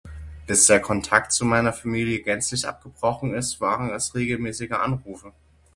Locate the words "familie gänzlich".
1.73-2.67